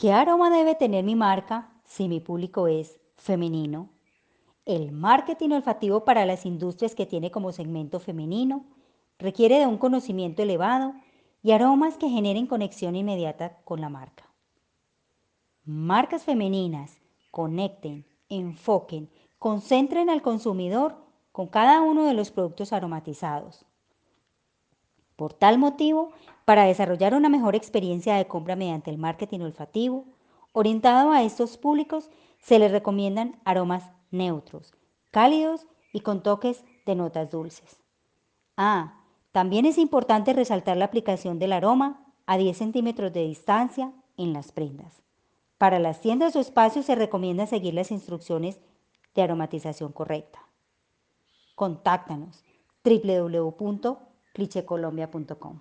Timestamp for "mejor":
27.28-27.56